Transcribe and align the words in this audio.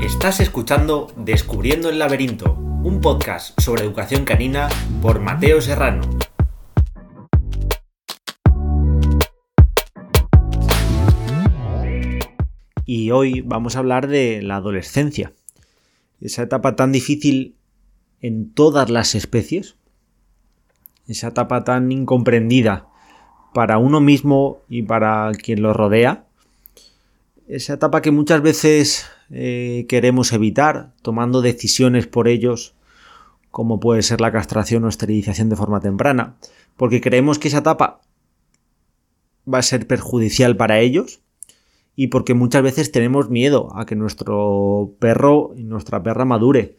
Estás 0.00 0.40
escuchando 0.40 1.12
Descubriendo 1.16 1.88
el 1.88 1.98
laberinto, 1.98 2.54
un 2.54 3.00
podcast 3.00 3.60
sobre 3.60 3.82
educación 3.82 4.24
canina 4.24 4.68
por 5.00 5.18
Mateo 5.20 5.60
Serrano. 5.60 6.02
Y 12.84 13.10
hoy 13.10 13.40
vamos 13.40 13.74
a 13.74 13.80
hablar 13.80 14.06
de 14.06 14.42
la 14.42 14.56
adolescencia, 14.56 15.32
esa 16.20 16.42
etapa 16.42 16.76
tan 16.76 16.92
difícil 16.92 17.56
en 18.20 18.52
todas 18.52 18.90
las 18.90 19.16
especies, 19.16 19.76
esa 21.08 21.28
etapa 21.28 21.64
tan 21.64 21.90
incomprendida 21.90 22.91
para 23.54 23.78
uno 23.78 24.00
mismo 24.00 24.60
y 24.68 24.82
para 24.82 25.30
quien 25.32 25.62
lo 25.62 25.72
rodea, 25.72 26.26
esa 27.48 27.74
etapa 27.74 28.02
que 28.02 28.10
muchas 28.10 28.40
veces 28.42 29.06
eh, 29.30 29.86
queremos 29.88 30.32
evitar 30.32 30.92
tomando 31.02 31.42
decisiones 31.42 32.06
por 32.06 32.28
ellos, 32.28 32.74
como 33.50 33.80
puede 33.80 34.02
ser 34.02 34.20
la 34.20 34.32
castración 34.32 34.84
o 34.84 34.88
esterilización 34.88 35.48
de 35.48 35.56
forma 35.56 35.80
temprana, 35.80 36.36
porque 36.76 37.00
creemos 37.00 37.38
que 37.38 37.48
esa 37.48 37.58
etapa 37.58 38.00
va 39.52 39.58
a 39.58 39.62
ser 39.62 39.86
perjudicial 39.86 40.56
para 40.56 40.80
ellos 40.80 41.20
y 41.94 42.08
porque 42.08 42.34
muchas 42.34 42.62
veces 42.62 42.92
tenemos 42.92 43.28
miedo 43.28 43.68
a 43.76 43.86
que 43.86 43.96
nuestro 43.96 44.94
perro 44.98 45.52
y 45.56 45.64
nuestra 45.64 46.02
perra 46.02 46.24
madure. 46.24 46.76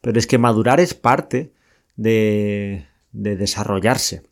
Pero 0.00 0.18
es 0.18 0.26
que 0.26 0.38
madurar 0.38 0.80
es 0.80 0.94
parte 0.94 1.52
de, 1.96 2.86
desarrollarse. 3.12 4.22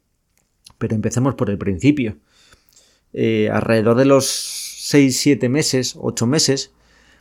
Pero 0.80 0.94
empecemos 0.94 1.34
por 1.34 1.50
el 1.50 1.58
principio. 1.58 2.16
Eh, 3.12 3.50
alrededor 3.52 3.98
de 3.98 4.06
los 4.06 4.24
6-7 4.90 5.50
meses, 5.50 5.94
8 6.00 6.26
meses, 6.26 6.72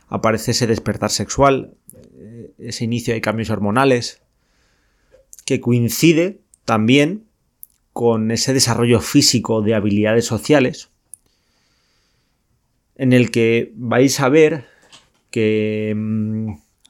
aparece 0.08 0.52
ese 0.52 0.66
despertar 0.66 1.10
sexual, 1.10 1.74
eh, 2.16 2.52
ese 2.58 2.84
inicio 2.84 3.12
de 3.12 3.20
cambios 3.20 3.50
hormonales, 3.50 4.22
que 5.44 5.60
coincide 5.60 6.40
también 6.64 7.26
con 7.92 8.30
ese 8.30 8.54
desarrollo 8.54 9.00
físico 9.00 9.60
de 9.60 9.74
habilidades 9.74 10.24
sociales, 10.24 10.88
en 12.96 13.12
el 13.12 13.30
que 13.30 13.72
vais 13.76 14.20
a 14.20 14.30
ver 14.30 14.64
que 15.30 15.92
mm, 15.94 16.48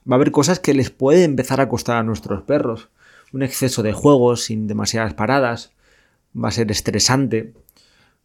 va 0.08 0.12
a 0.12 0.14
haber 0.14 0.30
cosas 0.30 0.60
que 0.60 0.72
les 0.72 0.90
puede 0.90 1.24
empezar 1.24 1.60
a 1.60 1.68
costar 1.68 1.96
a 1.96 2.04
nuestros 2.04 2.42
perros. 2.42 2.90
Un 3.32 3.42
exceso 3.42 3.82
de 3.82 3.92
juegos 3.92 4.44
sin 4.44 4.68
demasiadas 4.68 5.14
paradas 5.14 5.72
va 6.34 6.48
a 6.48 6.52
ser 6.52 6.70
estresante. 6.70 7.54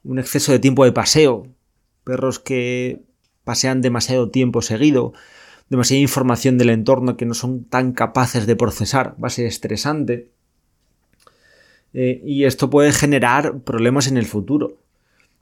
Un 0.04 0.20
exceso 0.20 0.52
de 0.52 0.60
tiempo 0.60 0.86
de 0.86 0.92
paseo. 0.92 1.48
Perros 2.04 2.40
que 2.40 3.04
pasean 3.44 3.82
demasiado 3.82 4.30
tiempo 4.30 4.62
seguido, 4.62 5.14
demasiada 5.70 6.02
información 6.02 6.58
del 6.58 6.70
entorno 6.70 7.16
que 7.16 7.26
no 7.26 7.34
son 7.34 7.64
tan 7.64 7.94
capaces 7.94 8.46
de 8.46 8.56
procesar, 8.56 9.16
va 9.24 9.28
a 9.28 9.32
ser 9.32 9.46
estresante. 9.46 10.32
Eh, 11.94 12.22
y 12.26 12.44
esto 12.44 12.70
puede 12.70 12.92
generar 12.92 13.60
problemas 13.62 14.08
en 14.08 14.18
el 14.18 14.26
futuro. 14.26 14.82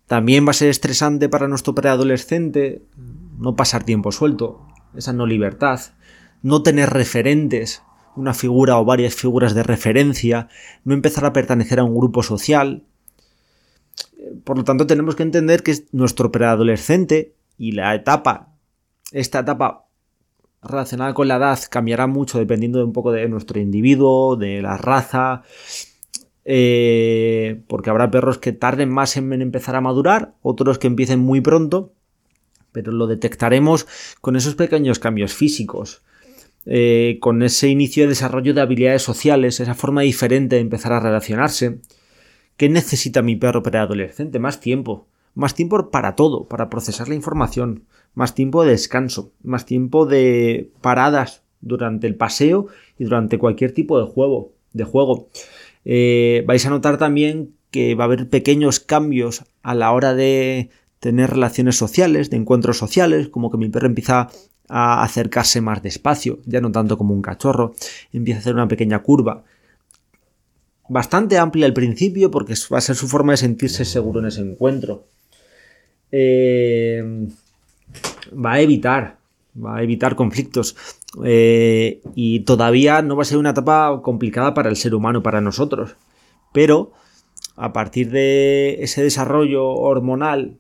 También 0.06 0.46
va 0.46 0.52
a 0.52 0.54
ser 0.54 0.70
estresante 0.70 1.30
para 1.30 1.48
nuestro 1.48 1.74
preadolescente 1.74 2.84
no 3.40 3.56
pasar 3.56 3.84
tiempo 3.84 4.12
suelto, 4.12 4.68
esa 4.96 5.14
no 5.14 5.26
libertad, 5.26 5.80
no 6.42 6.62
tener 6.62 6.90
referentes, 6.92 7.82
una 8.16 8.34
figura 8.34 8.80
o 8.80 8.86
varias 8.86 9.16
figuras 9.16 9.54
de 9.54 9.64
referencia, 9.64 10.48
no 10.84 10.94
empezar 10.94 11.26
a 11.26 11.34
pertenecer 11.34 11.80
a 11.80 11.84
un 11.84 11.96
grupo 11.96 12.24
social. 12.24 12.84
Por 14.44 14.58
lo 14.58 14.64
tanto, 14.64 14.88
tenemos 14.88 15.16
que 15.16 15.24
entender 15.24 15.64
que 15.64 15.76
nuestro 15.92 16.32
preadolescente 16.32 17.34
y 17.58 17.74
la 17.74 17.94
etapa, 17.96 18.50
esta 19.12 19.40
etapa 19.40 19.86
relacionada 20.62 21.14
con 21.14 21.28
la 21.28 21.36
edad 21.36 21.60
cambiará 21.70 22.08
mucho 22.08 22.40
dependiendo 22.40 22.80
de 22.80 22.86
un 22.86 22.94
poco 22.94 23.12
de 23.12 23.28
nuestro 23.28 23.60
individuo, 23.60 24.36
de 24.36 24.62
la 24.62 24.78
raza, 24.78 25.44
eh, 26.46 27.62
porque 27.68 27.90
habrá 27.90 28.10
perros 28.12 28.38
que 28.38 28.54
tarden 28.54 28.90
más 28.90 29.18
en 29.18 29.42
empezar 29.42 29.76
a 29.76 29.82
madurar, 29.82 30.34
otros 30.42 30.80
que 30.80 30.88
empiecen 30.88 31.20
muy 31.20 31.42
pronto, 31.42 31.94
pero 32.72 32.92
lo 32.92 33.08
detectaremos 33.08 33.88
con 34.22 34.36
esos 34.36 34.56
pequeños 34.56 35.00
cambios 35.00 35.34
físicos. 35.34 36.02
Eh, 36.66 37.18
con 37.20 37.44
ese 37.44 37.68
inicio 37.68 38.04
de 38.04 38.10
desarrollo 38.10 38.54
de 38.54 38.62
habilidades 38.62 39.02
sociales, 39.02 39.60
esa 39.60 39.76
forma 39.76 40.02
diferente 40.02 40.56
de 40.56 40.62
empezar 40.62 40.94
a 40.94 41.00
relacionarse. 41.00 41.80
¿Qué 42.58 42.70
necesita 42.70 43.22
mi 43.22 43.36
perro 43.36 43.64
preadolescente? 43.64 44.40
Más 44.40 44.60
tiempo 44.60 45.08
más 45.36 45.56
tiempo 45.56 45.90
para 45.90 46.16
todo, 46.16 46.48
para 46.48 46.70
procesar 46.70 47.10
la 47.10 47.16
información, 47.16 47.86
más 48.14 48.36
tiempo 48.36 48.64
de 48.64 48.72
descanso, 48.72 49.32
más 49.42 49.66
tiempo 49.66 50.06
de 50.06 50.70
paradas 50.82 51.44
durante 51.62 52.08
el 52.08 52.16
paseo 52.16 52.68
y 53.00 53.06
durante 53.06 53.40
cualquier 53.40 53.74
tipo 53.74 54.00
de 54.00 54.06
juego. 54.06 54.52
De 54.74 54.84
juego. 54.84 55.30
Eh, 55.86 56.44
vais 56.48 56.66
a 56.66 56.70
notar 56.70 56.98
también 56.98 57.54
que 57.72 57.96
va 57.96 58.04
a 58.04 58.08
haber 58.08 58.30
pequeños 58.30 58.80
cambios 58.80 59.44
a 59.62 59.76
la 59.76 59.92
hora 59.92 60.14
de 60.14 60.70
tener 61.00 61.32
relaciones 61.32 61.76
sociales, 61.76 62.30
de 62.30 62.38
encuentros 62.38 62.78
sociales, 62.78 63.30
como 63.30 63.52
que 63.52 63.58
mi 63.58 63.70
perro 63.70 63.88
empieza 63.88 64.30
a 64.76 65.04
acercarse 65.04 65.62
más 65.62 65.84
despacio, 65.84 66.40
ya 66.48 66.60
no 66.60 66.72
tanto 66.72 66.98
como 66.98 67.14
un 67.14 67.22
cachorro, 67.22 67.76
empieza 68.12 68.40
a 68.40 68.42
hacer 68.42 68.56
una 68.56 68.68
pequeña 68.68 69.04
curva. 69.04 69.44
Bastante 70.90 71.38
amplia 71.38 71.68
al 71.68 71.74
principio 71.74 72.32
porque 72.32 72.56
va 72.74 72.80
a 72.80 72.82
ser 72.82 72.96
su 72.96 73.08
forma 73.08 73.34
de 73.34 73.38
sentirse 73.38 73.86
seguro 73.86 74.20
en 74.20 74.26
ese 74.26 74.42
encuentro. 74.42 75.06
Eh, 76.12 77.28
va 78.34 78.54
a 78.54 78.62
evitar, 78.62 79.18
va 79.56 79.78
a 79.78 79.84
evitar 79.84 80.16
conflictos. 80.16 80.76
Eh, 81.24 82.02
y 82.16 82.40
todavía 82.40 83.04
no 83.04 83.16
va 83.16 83.22
a 83.22 83.26
ser 83.26 83.38
una 83.38 83.52
etapa 83.52 84.02
complicada 84.02 84.56
para 84.56 84.70
el 84.70 84.76
ser 84.76 84.96
humano, 84.96 85.22
para 85.22 85.40
nosotros. 85.40 85.96
Pero 86.52 86.94
a 87.56 87.74
partir 87.74 88.10
de 88.10 88.78
ese 88.80 89.04
desarrollo 89.04 89.68
hormonal, 89.68 90.58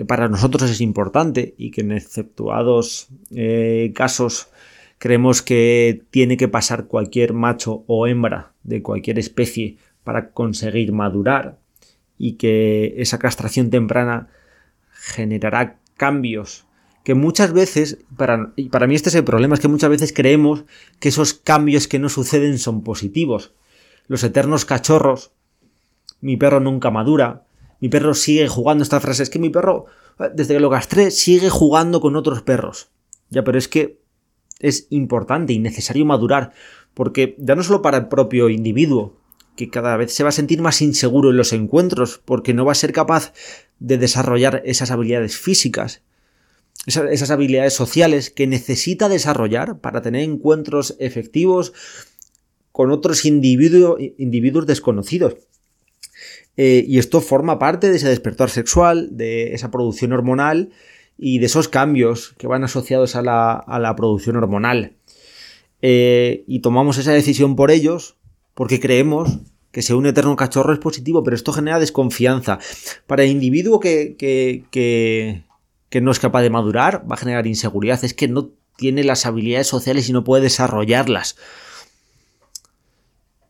que 0.00 0.06
para 0.06 0.30
nosotros 0.30 0.70
es 0.70 0.80
importante 0.80 1.54
y 1.58 1.72
que 1.72 1.82
en 1.82 1.92
exceptuados 1.92 3.08
eh, 3.32 3.92
casos 3.94 4.48
creemos 4.96 5.42
que 5.42 6.04
tiene 6.08 6.38
que 6.38 6.48
pasar 6.48 6.86
cualquier 6.86 7.34
macho 7.34 7.84
o 7.86 8.06
hembra 8.06 8.54
de 8.62 8.80
cualquier 8.80 9.18
especie 9.18 9.76
para 10.02 10.30
conseguir 10.30 10.92
madurar 10.92 11.58
y 12.16 12.36
que 12.36 12.94
esa 12.96 13.18
castración 13.18 13.68
temprana 13.68 14.28
generará 14.90 15.76
cambios 15.98 16.64
que 17.04 17.12
muchas 17.12 17.52
veces, 17.52 17.98
para, 18.16 18.54
y 18.56 18.70
para 18.70 18.86
mí 18.86 18.94
este 18.94 19.10
es 19.10 19.14
el 19.16 19.24
problema, 19.24 19.52
es 19.52 19.60
que 19.60 19.68
muchas 19.68 19.90
veces 19.90 20.14
creemos 20.14 20.64
que 20.98 21.10
esos 21.10 21.34
cambios 21.34 21.88
que 21.88 21.98
no 21.98 22.08
suceden 22.08 22.58
son 22.58 22.84
positivos. 22.84 23.52
Los 24.08 24.24
eternos 24.24 24.64
cachorros, 24.64 25.32
mi 26.22 26.38
perro 26.38 26.58
nunca 26.58 26.90
madura, 26.90 27.44
mi 27.80 27.88
perro 27.88 28.14
sigue 28.14 28.46
jugando, 28.48 28.82
esta 28.82 29.00
frase 29.00 29.22
es 29.22 29.30
que 29.30 29.38
mi 29.38 29.50
perro, 29.50 29.86
desde 30.34 30.54
que 30.54 30.60
lo 30.60 30.70
castré, 30.70 31.10
sigue 31.10 31.50
jugando 31.50 32.00
con 32.00 32.16
otros 32.16 32.42
perros. 32.42 32.90
Ya, 33.30 33.42
pero 33.44 33.58
es 33.58 33.68
que 33.68 34.00
es 34.58 34.86
importante 34.90 35.52
y 35.52 35.58
necesario 35.58 36.04
madurar, 36.04 36.52
porque 36.94 37.34
ya 37.38 37.54
no 37.54 37.62
solo 37.62 37.82
para 37.82 37.96
el 37.96 38.08
propio 38.08 38.48
individuo, 38.48 39.16
que 39.56 39.70
cada 39.70 39.96
vez 39.96 40.12
se 40.12 40.22
va 40.22 40.28
a 40.28 40.32
sentir 40.32 40.60
más 40.60 40.80
inseguro 40.82 41.30
en 41.30 41.36
los 41.36 41.52
encuentros, 41.52 42.20
porque 42.24 42.54
no 42.54 42.64
va 42.64 42.72
a 42.72 42.76
ser 42.76 42.92
capaz 42.92 43.32
de 43.78 43.98
desarrollar 43.98 44.62
esas 44.64 44.90
habilidades 44.90 45.36
físicas, 45.36 46.02
esas, 46.86 47.30
habilidades 47.30 47.74
sociales 47.74 48.30
que 48.30 48.46
necesita 48.46 49.08
desarrollar 49.08 49.80
para 49.80 50.00
tener 50.02 50.22
encuentros 50.22 50.96
efectivos 50.98 51.72
con 52.72 52.90
otros 52.90 53.24
individuos 53.24 54.66
desconocidos. 54.66 55.34
Eh, 56.62 56.84
y 56.86 56.98
esto 56.98 57.22
forma 57.22 57.58
parte 57.58 57.88
de 57.88 57.96
ese 57.96 58.10
despertar 58.10 58.50
sexual, 58.50 59.16
de 59.16 59.54
esa 59.54 59.70
producción 59.70 60.12
hormonal 60.12 60.68
y 61.16 61.38
de 61.38 61.46
esos 61.46 61.68
cambios 61.68 62.34
que 62.36 62.46
van 62.46 62.64
asociados 62.64 63.16
a 63.16 63.22
la, 63.22 63.94
producción 63.96 64.36
hormonal. 64.36 64.92
Eh, 65.80 66.44
y 66.46 66.60
tomamos 66.60 66.98
esa 66.98 67.12
decisión 67.12 67.56
por 67.56 67.70
ellos 67.70 68.18
porque 68.52 68.78
creemos 68.78 69.38
que 69.72 69.80
sea 69.80 69.96
un 69.96 70.04
eterno 70.04 70.36
cachorro 70.36 70.74
es 70.74 70.78
positivo, 70.80 71.24
pero 71.24 71.34
esto 71.34 71.54
genera 71.54 71.78
desconfianza. 71.78 72.58
Para 73.06 73.22
el 73.22 73.30
individuo 73.30 73.80
que, 73.80 74.16
que, 74.18 75.42
no 76.02 76.10
es 76.10 76.18
capaz 76.18 76.42
de 76.42 76.50
madurar, 76.50 77.10
va 77.10 77.14
a 77.14 77.18
generar 77.20 77.46
inseguridad. 77.46 78.04
Es 78.04 78.12
que 78.12 78.28
no 78.28 78.50
tiene 78.76 79.02
las 79.02 79.24
habilidades 79.24 79.66
sociales 79.66 80.10
y 80.10 80.12
no 80.12 80.24
puede 80.24 80.42
desarrollarlas. 80.42 81.36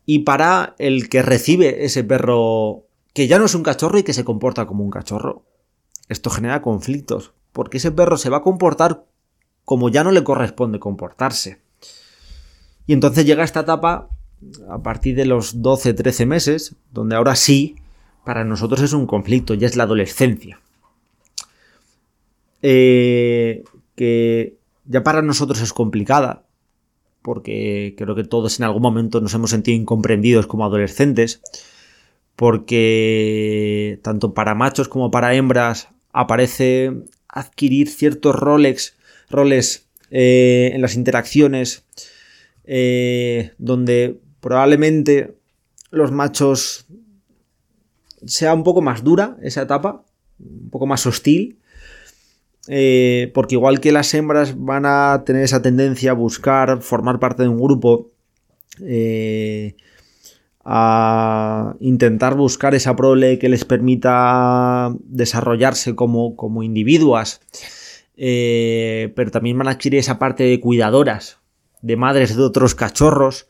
Y 0.05 0.19
para 0.19 0.75
el 0.79 1.09
que 1.09 1.21
recibe 1.21 1.83
ese 1.83 2.05
perro 2.05 2.85
que 3.13 3.27
ya 3.27 3.39
no 3.39 3.45
es 3.45 3.55
un 3.55 3.63
cachorro 3.63 3.97
y 3.97 4.03
que 4.03 4.13
se 4.13 4.23
comporta 4.23 4.65
como 4.65 4.83
un 4.83 4.91
cachorro, 4.91 5.43
esto 6.07 6.29
genera 6.29 6.61
conflictos, 6.61 7.33
porque 7.51 7.77
ese 7.77 7.91
perro 7.91 8.17
se 8.17 8.29
va 8.29 8.37
a 8.37 8.43
comportar 8.43 9.05
como 9.65 9.89
ya 9.89 10.03
no 10.03 10.11
le 10.11 10.23
corresponde 10.23 10.79
comportarse. 10.79 11.61
Y 12.87 12.93
entonces 12.93 13.25
llega 13.25 13.43
esta 13.43 13.61
etapa 13.61 14.09
a 14.69 14.81
partir 14.81 15.15
de 15.15 15.25
los 15.25 15.61
12-13 15.61 16.25
meses, 16.25 16.75
donde 16.91 17.15
ahora 17.15 17.35
sí, 17.35 17.75
para 18.25 18.43
nosotros 18.43 18.81
es 18.81 18.93
un 18.93 19.05
conflicto, 19.05 19.53
ya 19.53 19.67
es 19.67 19.75
la 19.75 19.83
adolescencia. 19.83 20.59
eh, 22.63 23.63
que 23.95 24.57
ya 24.85 25.03
para 25.03 25.21
nosotros 25.21 25.61
es 25.61 25.73
complicada, 25.73 26.45
porque 27.21 27.95
creo 27.97 28.15
que 28.15 28.23
todos 28.23 28.59
en 28.59 28.65
algún 28.65 28.81
momento 28.81 29.21
nos 29.21 29.33
hemos 29.33 29.51
sentido 29.51 29.77
incomprendidos 29.77 30.47
como 30.47 30.65
adolescentes, 30.65 31.41
porque 32.41 33.99
tanto 34.01 34.33
para 34.33 34.55
machos 34.55 34.87
como 34.87 35.11
para 35.11 35.35
hembras 35.35 35.89
aparece 36.11 36.91
adquirir 37.27 37.87
ciertos 37.87 38.35
roles, 38.35 38.97
roles 39.29 39.87
eh, 40.09 40.71
en 40.73 40.81
las 40.81 40.95
interacciones 40.95 41.85
eh, 42.63 43.51
donde 43.59 44.19
probablemente 44.39 45.35
los 45.91 46.11
machos 46.11 46.87
sea 48.25 48.55
un 48.55 48.63
poco 48.63 48.81
más 48.81 49.03
dura 49.03 49.37
esa 49.43 49.61
etapa, 49.61 50.03
un 50.39 50.71
poco 50.71 50.87
más 50.87 51.05
hostil, 51.05 51.59
eh, 52.67 53.29
porque 53.35 53.53
igual 53.53 53.79
que 53.79 53.91
las 53.91 54.15
hembras 54.15 54.55
van 54.57 54.87
a 54.87 55.21
tener 55.27 55.43
esa 55.43 55.61
tendencia 55.61 56.09
a 56.09 56.15
buscar 56.15 56.81
formar 56.81 57.19
parte 57.19 57.43
de 57.43 57.49
un 57.49 57.61
grupo, 57.61 58.09
a 60.63 61.75
intentar 61.79 62.35
buscar 62.35 62.75
esa 62.75 62.95
prole 62.95 63.39
que 63.39 63.49
les 63.49 63.65
permita 63.65 64.93
desarrollarse 65.03 65.95
como, 65.95 66.35
como 66.35 66.63
individuos, 66.63 67.41
eh, 68.15 69.11
pero 69.15 69.31
también 69.31 69.57
van 69.57 69.67
a 69.67 69.71
adquirir 69.71 69.99
esa 69.99 70.19
parte 70.19 70.43
de 70.43 70.59
cuidadoras, 70.59 71.39
de 71.81 71.95
madres 71.95 72.35
de 72.35 72.43
otros 72.43 72.75
cachorros. 72.75 73.47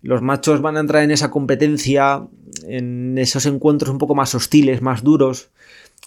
Los 0.00 0.22
machos 0.22 0.62
van 0.62 0.76
a 0.76 0.80
entrar 0.80 1.02
en 1.02 1.10
esa 1.10 1.30
competencia, 1.30 2.26
en 2.66 3.18
esos 3.18 3.44
encuentros 3.46 3.90
un 3.90 3.98
poco 3.98 4.14
más 4.14 4.34
hostiles, 4.34 4.80
más 4.80 5.02
duros. 5.02 5.50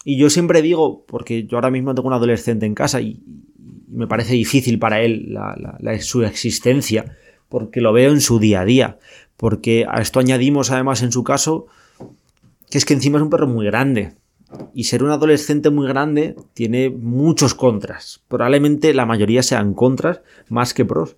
Y 0.03 0.17
yo 0.17 0.29
siempre 0.29 0.61
digo, 0.61 1.05
porque 1.05 1.45
yo 1.45 1.57
ahora 1.57 1.69
mismo 1.69 1.93
tengo 1.93 2.07
un 2.07 2.13
adolescente 2.13 2.65
en 2.65 2.73
casa 2.73 3.01
y, 3.01 3.21
me 3.91 4.07
parece 4.07 4.33
difícil 4.33 4.77
para 4.77 5.01
él 5.01 5.35
su 5.99 6.23
existencia, 6.23 7.17
porque 7.49 7.81
lo 7.81 7.91
veo 7.91 8.11
en 8.11 8.21
su 8.21 8.37
día 8.39 8.61
a 8.61 8.65
día 8.65 8.99
porque 9.39 9.85
a 9.89 10.01
esto 10.01 10.19
añadimos 10.19 10.69
además 10.69 11.01
en 11.01 11.13
su 11.13 11.23
caso 11.23 11.67
que 12.69 12.77
es 12.77 12.83
que 12.83 12.93
encima 12.93 13.19
es 13.19 13.23
un 13.23 13.29
perro 13.29 13.47
muy 13.47 13.65
grande. 13.65 14.15
Y 14.73 14.83
ser 14.83 15.01
un 15.01 15.11
adolescente 15.11 15.69
muy 15.69 15.87
grande 15.87 16.35
tiene 16.53 16.89
muchos 16.89 17.55
contras. 17.55 18.21
Probablemente 18.27 18.93
la 18.93 19.05
mayoría 19.05 19.41
sean 19.41 19.73
contras 19.73 20.19
más 20.49 20.73
que 20.73 20.83
pros. 20.83 21.15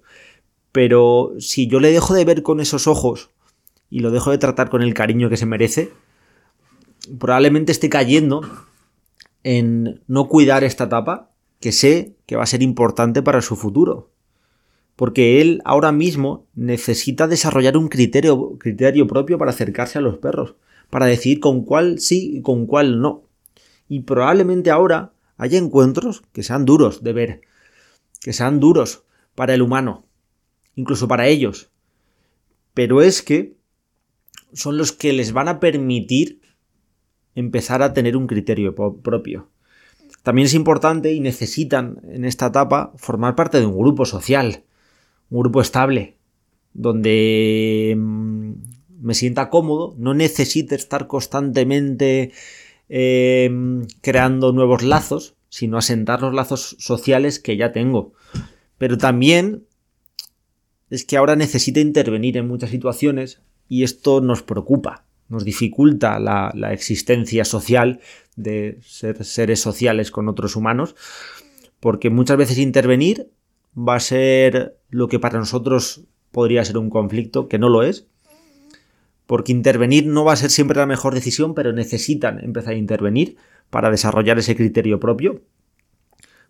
Pero 0.72 1.32
si 1.40 1.66
yo 1.66 1.80
le 1.80 1.92
dejo 1.92 2.14
de 2.14 2.24
ver 2.24 2.44
con 2.44 2.60
esos 2.60 2.86
ojos 2.86 3.32
y 3.90 4.02
lo 4.02 4.12
dejo 4.12 4.30
de 4.30 4.38
tratar 4.38 4.70
con 4.70 4.84
el 4.84 4.94
cariño 4.94 5.28
que 5.28 5.38
se 5.38 5.48
merece, 5.48 5.92
probablemente 7.18 7.72
esté 7.72 7.90
cayendo 7.90 8.42
en 9.44 10.04
no 10.06 10.28
cuidar 10.28 10.64
esta 10.64 10.84
etapa 10.84 11.32
que 11.60 11.72
sé 11.72 12.14
que 12.28 12.36
va 12.36 12.44
a 12.44 12.48
ser 12.48 12.62
importante 12.62 13.24
para 13.24 13.42
su 13.42 13.56
futuro 13.56 14.12
porque 15.02 15.42
él 15.42 15.64
ahora 15.66 15.92
mismo 15.92 16.46
necesita 16.54 17.28
desarrollar 17.28 17.76
un 17.76 17.88
criterio, 17.88 18.60
criterio 18.60 19.08
propio 19.08 19.40
para 19.40 19.50
acercarse 19.50 19.98
a 19.98 20.02
los 20.02 20.20
perros, 20.20 20.58
para 20.92 21.08
decidir 21.08 21.40
con 21.40 21.66
cuál 21.66 21.98
sí 21.98 22.38
y 22.38 22.42
con 22.44 22.68
cuál 22.68 23.02
no. 23.02 23.24
Y 23.90 24.02
probablemente 24.02 24.70
ahora 24.70 25.14
haya 25.38 25.58
encuentros 25.58 26.22
que 26.34 26.44
sean 26.44 26.66
duros 26.66 27.02
de 27.02 27.14
ver, 27.14 27.42
que 28.20 28.32
sean 28.32 28.60
duros 28.60 29.04
para 29.34 29.56
el 29.56 29.64
humano, 29.64 30.06
incluso 30.76 31.08
para 31.08 31.26
ellos. 31.26 31.72
Pero 32.76 33.02
es 33.02 33.24
que 33.24 33.58
son 34.54 34.78
los 34.78 34.92
que 34.92 35.14
les 35.14 35.34
van 35.34 35.48
a 35.48 35.60
permitir 35.60 36.42
empezar 37.34 37.82
a 37.82 37.94
tener 37.94 38.16
un 38.16 38.28
criterio 38.28 38.76
propio. 38.76 39.50
También 40.22 40.46
es 40.46 40.54
importante 40.54 41.12
y 41.12 41.22
necesitan 41.22 42.02
en 42.04 42.24
esta 42.24 42.46
etapa 42.46 42.94
formar 42.98 43.36
parte 43.36 43.60
de 43.60 43.66
un 43.66 43.80
grupo 43.80 44.06
social, 44.06 44.64
un 45.32 45.40
grupo 45.40 45.62
estable, 45.62 46.18
donde 46.74 47.96
mm, 47.98 48.52
me 49.02 49.14
sienta 49.16 49.50
cómodo, 49.50 49.96
no 49.98 50.14
necesite 50.14 50.76
estar 50.76 51.08
constantemente 51.08 52.32
em, 52.90 53.88
creando 54.02 54.52
nuevos 54.52 54.84
lazos, 54.84 55.36
sino 55.50 55.78
asentar 55.78 56.22
los 56.22 56.34
lazos 56.34 56.76
sociales 56.80 57.40
que 57.40 57.58
ya 57.58 57.72
tengo. 57.72 58.14
Pero 58.78 58.98
también 58.98 59.64
es 60.90 61.06
que 61.06 61.18
ahora 61.18 61.36
necesita 61.36 61.80
intervenir 61.80 62.38
en 62.38 62.48
muchas 62.48 62.70
situaciones 62.70 63.42
y 63.70 63.84
esto 63.84 64.20
nos 64.20 64.44
preocupa, 64.44 65.06
nos 65.30 65.46
dificulta 65.46 66.20
la, 66.20 66.52
la 66.54 66.74
existencia 66.74 67.46
social 67.46 68.02
de 68.36 68.80
ser 68.82 69.24
seres 69.24 69.62
sociales 69.62 70.12
con 70.12 70.28
otros 70.28 70.58
humanos, 70.58 70.96
porque 71.80 72.10
muchas 72.10 72.38
veces 72.38 72.58
intervenir 72.58 73.30
va 73.78 73.96
a 73.96 74.00
ser 74.00 74.78
lo 74.90 75.08
que 75.08 75.20
para 75.20 75.40
nosotros 75.40 76.06
podría 76.32 76.66
ser 76.66 76.78
un 76.78 76.90
conflicto, 76.90 77.48
que 77.48 77.60
no 77.60 77.70
lo 77.70 77.84
es, 77.84 78.08
porque 79.26 79.52
intervenir 79.52 80.08
no 80.08 80.26
va 80.26 80.34
a 80.34 80.38
ser 80.38 80.50
siempre 80.50 80.78
la 80.78 80.86
mejor 80.86 81.14
decisión, 81.14 81.54
pero 81.54 81.74
necesitan 81.74 82.44
empezar 82.44 82.74
a 82.74 82.78
intervenir 82.78 83.38
para 83.70 83.90
desarrollar 83.90 84.40
ese 84.40 84.56
criterio 84.56 85.00
propio. 85.00 85.42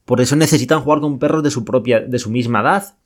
Por 0.06 0.22
eso 0.22 0.36
necesitan 0.36 0.82
jugar 0.82 1.00
con 1.00 1.20
perros 1.20 1.44
de 1.44 1.52
su 1.52 1.64
propia, 1.64 2.00
de 2.00 2.20
su 2.20 2.32
misma 2.32 2.62
edad, 2.62 2.98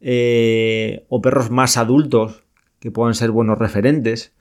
eh, 0.00 1.06
o 1.08 1.20
perros 1.20 1.50
más 1.50 1.76
adultos 1.76 2.44
que 2.78 2.90
puedan 2.90 3.14
ser 3.14 3.30
buenos 3.30 3.58
referentes, 3.58 4.32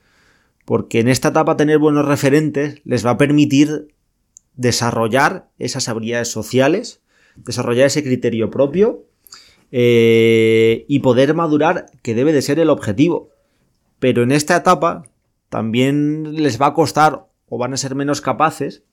porque 0.65 0.99
en 0.99 1.07
esta 1.07 1.29
etapa 1.29 1.57
tener 1.57 1.79
buenos 1.79 2.05
referentes 2.05 2.81
les 2.83 3.05
va 3.05 3.11
a 3.11 3.17
permitir 3.17 3.87
desarrollar 4.55 5.49
esas 5.57 5.89
habilidades 5.89 6.29
sociales 6.29 7.02
desarrollar 7.35 7.87
ese 7.87 8.03
criterio 8.03 8.49
propio 8.49 9.05
eh, 9.71 10.85
y 10.87 10.99
poder 10.99 11.33
madurar, 11.33 11.87
que 12.01 12.15
debe 12.15 12.33
de 12.33 12.41
ser 12.41 12.59
el 12.59 12.69
objetivo. 12.69 13.29
Pero 13.99 14.23
en 14.23 14.31
esta 14.31 14.55
etapa 14.55 15.03
también 15.49 16.35
les 16.35 16.61
va 16.61 16.67
a 16.67 16.73
costar 16.73 17.27
o 17.49 17.57
van 17.57 17.73
a 17.73 17.77
ser 17.77 17.95
menos 17.95 18.21
capaces 18.21 18.83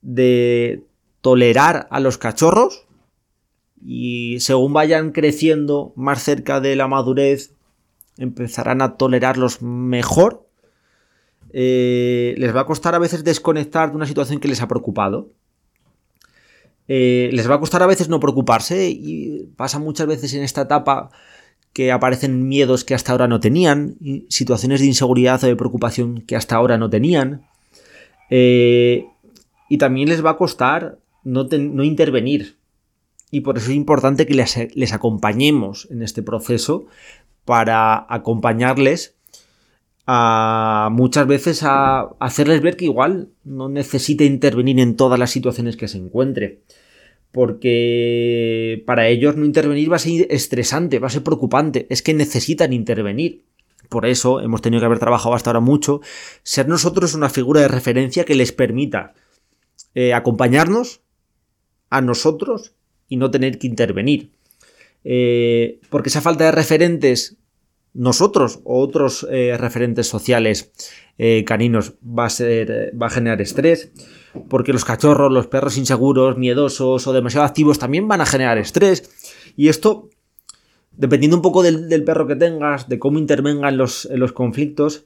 de 0.00 0.84
tolerar 1.20 1.86
a 1.90 2.00
los 2.00 2.18
cachorros 2.18 2.86
y 3.84 4.38
según 4.40 4.72
vayan 4.72 5.12
creciendo 5.12 5.92
más 5.96 6.22
cerca 6.22 6.60
de 6.60 6.76
la 6.76 6.88
madurez 6.88 7.54
empezarán 8.18 8.82
a 8.82 8.96
tolerarlos 8.96 9.62
mejor. 9.62 10.46
Eh, 11.52 12.34
les 12.38 12.54
va 12.54 12.62
a 12.62 12.66
costar 12.66 12.94
a 12.94 12.98
veces 12.98 13.24
desconectar 13.24 13.90
de 13.90 13.96
una 13.96 14.06
situación 14.06 14.40
que 14.40 14.48
les 14.48 14.62
ha 14.62 14.68
preocupado. 14.68 15.30
Eh, 16.88 17.30
les 17.32 17.48
va 17.48 17.56
a 17.56 17.60
costar 17.60 17.82
a 17.82 17.86
veces 17.86 18.08
no 18.08 18.20
preocuparse 18.20 18.90
y 18.90 19.48
pasa 19.56 19.78
muchas 19.78 20.06
veces 20.06 20.34
en 20.34 20.42
esta 20.42 20.62
etapa 20.62 21.10
que 21.72 21.90
aparecen 21.90 22.48
miedos 22.48 22.84
que 22.84 22.94
hasta 22.94 23.12
ahora 23.12 23.28
no 23.28 23.40
tenían, 23.40 23.96
situaciones 24.28 24.80
de 24.80 24.86
inseguridad 24.86 25.42
o 25.42 25.46
de 25.46 25.56
preocupación 25.56 26.22
que 26.22 26.36
hasta 26.36 26.56
ahora 26.56 26.76
no 26.76 26.90
tenían. 26.90 27.46
Eh, 28.30 29.06
y 29.68 29.78
también 29.78 30.08
les 30.08 30.24
va 30.24 30.30
a 30.30 30.36
costar 30.36 30.98
no, 31.24 31.46
intervenir. 31.82 32.56
Y 33.30 33.40
por 33.40 33.56
eso 33.56 33.70
es 33.70 33.76
importante 33.76 34.26
que 34.26 34.34
les, 34.34 34.58
les, 34.74 34.92
acompañemos 34.92 35.88
en 35.90 36.02
este 36.02 36.22
proceso 36.22 36.84
para 37.46 38.04
acompañarles 38.10 39.14
a 40.06 40.88
muchas 40.92 41.26
veces 41.26 41.62
a 41.62 42.14
hacerles 42.18 42.60
ver 42.60 42.76
que 42.76 42.86
igual 42.86 43.28
no 43.44 43.68
necesita 43.68 44.24
intervenir 44.24 44.80
en 44.80 44.96
todas 44.96 45.18
las 45.18 45.30
situaciones 45.30 45.76
que 45.76 45.88
se 45.88 45.98
encuentre. 45.98 46.60
Porque 47.30 48.82
para 48.86 49.08
ellos 49.08 49.36
no 49.36 49.46
intervenir 49.46 49.90
va 49.90 49.96
a 49.96 50.00
ser 50.00 50.26
estresante, 50.30 50.98
va 50.98 51.06
a 51.06 51.10
ser 51.10 51.22
preocupante. 51.22 51.86
Es 51.88 52.02
que 52.02 52.14
necesitan 52.14 52.72
intervenir. 52.72 53.44
Por 53.88 54.06
eso 54.06 54.40
hemos 54.40 54.60
tenido 54.60 54.80
que 54.80 54.86
haber 54.86 54.98
trabajado 54.98 55.34
hasta 55.34 55.50
ahora 55.50 55.60
mucho. 55.60 56.00
Ser 56.42 56.68
nosotros 56.68 57.14
una 57.14 57.30
figura 57.30 57.62
de 57.62 57.68
referencia 57.68 58.24
que 58.24 58.34
les 58.34 58.52
permita 58.52 59.14
eh, 59.94 60.14
acompañarnos 60.14 61.00
a 61.90 62.00
nosotros 62.00 62.74
y 63.08 63.16
no 63.16 63.30
tener 63.30 63.58
que 63.58 63.66
intervenir. 63.66 64.32
Eh, 65.04 65.80
porque 65.90 66.08
esa 66.08 66.20
falta 66.20 66.44
de 66.44 66.52
referentes 66.52 67.36
nosotros 67.94 68.60
o 68.64 68.80
otros 68.80 69.26
eh, 69.30 69.56
referentes 69.58 70.06
sociales 70.06 70.72
eh, 71.18 71.44
caninos 71.44 71.94
va 72.02 72.26
a, 72.26 72.30
ser, 72.30 72.92
va 73.00 73.06
a 73.06 73.10
generar 73.10 73.40
estrés, 73.42 73.92
porque 74.48 74.72
los 74.72 74.84
cachorros, 74.84 75.30
los 75.30 75.46
perros 75.46 75.76
inseguros, 75.76 76.38
miedosos 76.38 77.06
o 77.06 77.12
demasiado 77.12 77.46
activos 77.46 77.78
también 77.78 78.08
van 78.08 78.22
a 78.22 78.26
generar 78.26 78.56
estrés. 78.56 79.10
Y 79.56 79.68
esto, 79.68 80.08
dependiendo 80.92 81.36
un 81.36 81.42
poco 81.42 81.62
del, 81.62 82.04
perro 82.04 82.26
que 82.26 82.36
tengas, 82.36 82.88
de 82.88 82.98
cómo 82.98 83.18
intervengan 83.18 83.76
los, 83.76 84.08
los 84.10 84.32
conflictos, 84.32 85.04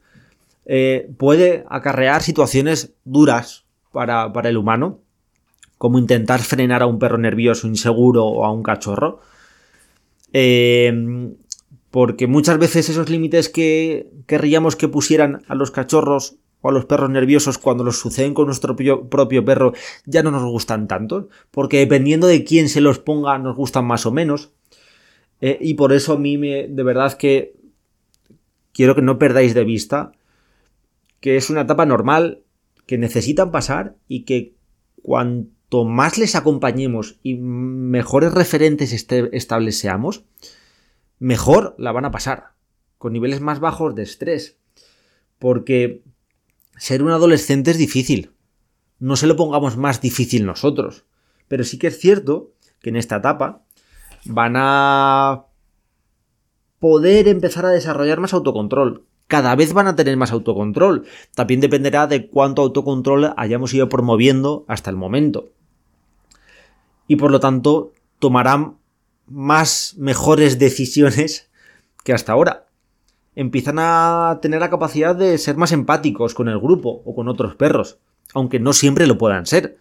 eh, 0.65 1.11
puede 1.19 1.65
acarrear 1.69 2.23
situaciones 2.23 2.95
duras 3.05 3.67
para, 3.93 4.33
para 4.33 4.49
el 4.49 4.57
humano, 4.57 5.01
como 5.79 5.99
intentar 5.99 6.41
frenar 6.41 6.83
a 6.83 6.87
un 6.87 7.01
perro 7.01 7.19
nervioso, 7.19 7.67
inseguro 7.67 8.25
o 8.25 8.45
a 8.45 8.53
un 8.53 8.63
cachorro. 8.63 9.21
Eh, 10.33 11.35
porque 11.97 12.27
muchas 12.27 12.59
veces 12.59 12.91
esos 12.91 13.09
límites 13.09 13.49
que 13.49 14.11
querríamos 14.27 14.77
que 14.77 14.87
pusieran 14.87 15.45
a 15.49 15.55
los 15.55 15.71
cachorros 15.71 16.37
o 16.61 16.69
a 16.69 16.73
los 16.73 16.85
perros 16.85 17.09
nerviosos 17.09 17.57
cuando 17.57 17.85
los 17.85 17.99
suceden 17.99 18.35
con 18.35 18.45
nuestro 18.45 18.77
propio 18.77 19.45
perro 19.47 19.73
ya 20.05 20.23
no 20.23 20.31
nos 20.31 20.45
gustan 20.45 20.89
tanto, 20.89 21.31
porque 21.51 21.79
dependiendo 21.79 22.27
de 22.27 22.45
quién 22.45 22.69
se 22.69 22.83
los 22.83 22.99
ponga 22.99 23.39
nos 23.39 23.57
gustan 23.57 23.87
más 23.87 24.05
o 24.05 24.13
menos. 24.13 24.53
Eh, 25.41 25.57
y 25.59 25.73
por 25.73 25.95
eso 25.95 26.13
a 26.13 26.19
mí 26.19 26.37
me, 26.37 26.69
de 26.69 26.83
verdad 26.83 27.15
que 27.15 27.55
quiero 28.75 28.95
que 28.95 29.01
no 29.01 29.19
perdáis 29.19 29.55
de 29.55 29.65
vista 29.65 30.13
que 31.21 31.39
es 31.39 31.49
una 31.49 31.63
etapa 31.63 31.87
normal 31.87 32.43
que 32.85 32.99
necesitan 32.99 33.51
pasar 33.51 33.97
y 34.07 34.25
que 34.25 34.53
cuanto 35.01 35.87
más 35.87 36.19
les 36.19 36.35
acompañemos 36.35 37.19
y 37.23 37.37
mejores 37.37 38.35
referentes 38.35 38.93
este, 38.93 39.35
establecemos, 39.35 40.25
mejor 41.19 41.75
la 41.79 41.93
van 41.93 42.05
a 42.05 42.11
pasar, 42.11 42.53
con 42.99 43.13
niveles 43.13 43.41
más 43.41 43.61
bajos 43.61 43.95
de 43.95 44.03
estrés. 44.03 44.59
Porque 45.39 46.03
ser 46.77 47.03
un 47.03 47.11
adolescente 47.11 47.71
es 47.71 47.79
difícil. 47.79 48.33
No 48.99 49.17
se 49.17 49.27
lo 49.27 49.37
pongamos 49.37 49.77
más 49.77 50.01
difícil 50.01 50.47
nosotros. 50.47 51.05
Pero 51.49 51.65
sí 51.65 51.79
que 51.79 51.89
es 51.89 51.99
cierto 51.99 52.53
que 52.81 52.91
en 52.91 52.97
esta 52.97 53.17
etapa 53.17 53.65
van 54.25 54.55
a 54.57 55.47
poder 56.79 57.29
empezar 57.29 57.67
a 57.67 57.71
desarrollar 57.71 58.21
más 58.21 58.35
autocontrol. 58.35 59.05
Cada 59.27 59.55
vez 59.57 59.73
van 59.73 59.89
a 59.89 59.97
tener 59.97 60.17
más 60.17 60.33
autocontrol. 60.33 61.05
También 61.35 61.61
dependerá 61.61 62.07
de 62.07 62.29
cuánto 62.29 62.63
autocontrol 62.63 63.33
hayamos 63.37 63.75
ido 63.75 63.89
promoviendo 63.89 64.65
hasta 64.69 64.91
el 64.91 64.97
momento. 64.97 65.51
Y 67.09 67.17
por 67.17 67.31
lo 67.31 67.41
tanto, 67.41 67.93
tomarán 68.19 68.77
más 69.27 69.95
mejores 69.99 70.59
decisiones 70.59 71.49
que 72.05 72.13
hasta 72.13 72.33
ahora. 72.33 72.67
Empiezan 73.35 73.77
a 73.79 74.39
tener 74.41 74.61
la 74.61 74.71
capacidad 74.71 75.15
de 75.15 75.37
ser 75.39 75.57
más 75.57 75.73
empáticos 75.73 76.35
con 76.35 76.49
el 76.49 76.59
grupo 76.59 77.03
o 77.05 77.15
con 77.15 77.29
otros 77.29 77.55
perros, 77.55 77.99
aunque 78.33 78.61
no 78.61 78.73
siempre 78.73 79.07
lo 79.07 79.19
puedan 79.19 79.47
ser. 79.47 79.77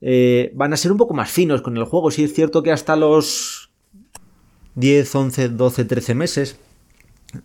Eh, 0.00 0.52
van 0.54 0.72
a 0.72 0.76
ser 0.76 0.90
un 0.90 0.98
poco 0.98 1.14
más 1.14 1.30
finos 1.30 1.62
con 1.62 1.76
el 1.76 1.84
juego. 1.84 2.10
Si 2.10 2.24
es 2.24 2.34
cierto 2.34 2.62
que 2.62 2.72
hasta 2.72 2.96
los 2.96 3.70
10, 4.74 5.14
11, 5.14 5.48
12, 5.50 5.84
13 5.84 6.14
meses 6.14 6.58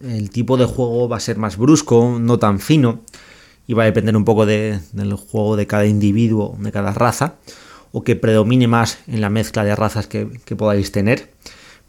el 0.01 0.29
tipo 0.29 0.57
de 0.57 0.65
juego 0.65 1.09
va 1.09 1.17
a 1.17 1.21
ser 1.21 1.37
más 1.37 1.57
brusco, 1.57 2.17
no 2.19 2.37
tan 2.37 2.59
fino, 2.59 3.01
y 3.67 3.73
va 3.73 3.83
a 3.83 3.85
depender 3.87 4.15
un 4.15 4.25
poco 4.25 4.45
del 4.45 5.13
juego 5.13 5.55
de 5.55 5.67
cada 5.67 5.85
individuo, 5.85 6.55
de 6.59 6.71
cada 6.71 6.93
raza 6.93 7.35
o 7.91 8.03
que 8.03 8.15
predomine 8.15 8.67
más 8.67 8.99
en 9.07 9.21
la 9.21 9.29
mezcla 9.29 9.63
de 9.63 9.75
razas 9.75 10.07
que, 10.07 10.25
podáis 10.57 10.91
tener. 10.91 11.33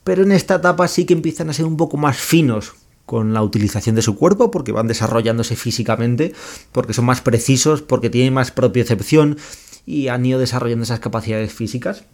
Pero 0.04 0.22
en 0.22 0.32
esta 0.32 0.56
etapa 0.56 0.88
sí 0.88 1.04
que 1.04 1.12
empiezan 1.12 1.50
a 1.50 1.52
ser 1.52 1.66
un 1.66 1.76
poco 1.76 1.96
más 1.96 2.16
finos 2.16 2.72
con 3.04 3.34
la 3.34 3.42
utilización 3.42 3.96
de 3.96 4.02
su 4.02 4.16
cuerpo, 4.16 4.50
porque 4.50 4.72
van 4.72 4.86
desarrollándose 4.86 5.56
físicamente, 5.56 6.32
porque 6.72 6.94
son 6.94 7.04
más 7.04 7.20
precisos, 7.20 7.82
porque 7.82 8.08
tienen 8.08 8.32
más 8.32 8.52
propiocepción 8.52 9.36
y 9.84 10.08
han 10.08 10.24
ido 10.24 10.38
desarrollando 10.38 10.84
esas 10.84 11.00
capacidades 11.00 11.52
físicas. 11.52 12.04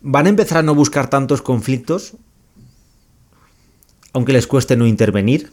Van 0.00 0.26
a 0.26 0.30
empezar 0.30 0.58
a 0.58 0.62
no 0.62 0.74
buscar 0.74 1.08
tantos 1.08 1.42
conflictos, 1.42 2.14
aunque 4.12 4.32
les 4.32 4.46
cueste 4.46 4.76
no 4.76 4.86
intervenir. 4.86 5.52